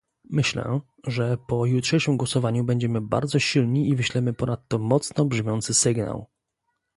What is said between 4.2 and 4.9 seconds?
ponadto